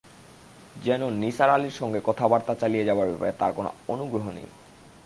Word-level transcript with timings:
যেন 0.83 1.01
নিসার 1.13 1.49
আলির 1.49 1.71
সঙ্গে 1.71 1.99
কথাবার্তা 2.05 2.53
চালিয়ে 2.55 2.85
যাবার 2.85 3.07
ব্যাপারে 3.07 3.33
তার 3.39 3.51
কোনো 3.53 3.69
অনুগ্রহ 3.87 4.25
নেই। 4.31 4.47